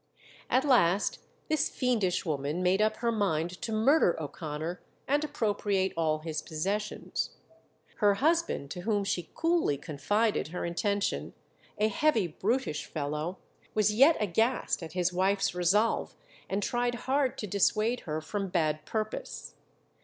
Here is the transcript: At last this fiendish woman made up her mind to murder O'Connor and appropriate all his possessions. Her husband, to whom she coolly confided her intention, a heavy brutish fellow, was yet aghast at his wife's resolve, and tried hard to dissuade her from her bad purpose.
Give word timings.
At 0.49 0.65
last 0.65 1.19
this 1.47 1.69
fiendish 1.69 2.25
woman 2.25 2.63
made 2.63 2.81
up 2.81 2.95
her 2.97 3.11
mind 3.11 3.51
to 3.61 3.71
murder 3.71 4.19
O'Connor 4.19 4.81
and 5.07 5.23
appropriate 5.23 5.93
all 5.95 6.17
his 6.21 6.41
possessions. 6.41 7.35
Her 7.97 8.15
husband, 8.15 8.71
to 8.71 8.81
whom 8.81 9.03
she 9.03 9.29
coolly 9.35 9.77
confided 9.77 10.47
her 10.47 10.65
intention, 10.65 11.33
a 11.77 11.87
heavy 11.87 12.25
brutish 12.25 12.87
fellow, 12.87 13.37
was 13.75 13.93
yet 13.93 14.17
aghast 14.19 14.81
at 14.81 14.93
his 14.93 15.13
wife's 15.13 15.53
resolve, 15.53 16.15
and 16.49 16.63
tried 16.63 16.95
hard 17.05 17.37
to 17.37 17.45
dissuade 17.45 17.99
her 18.07 18.21
from 18.21 18.45
her 18.45 18.49
bad 18.49 18.85
purpose. 18.87 19.53